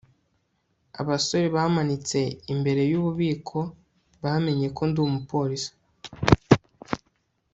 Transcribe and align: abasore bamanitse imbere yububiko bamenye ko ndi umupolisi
abasore 1.01 1.47
bamanitse 1.55 2.19
imbere 2.53 2.81
yububiko 2.91 3.59
bamenye 4.23 4.67
ko 4.75 4.81
ndi 4.89 4.99
umupolisi 5.07 5.71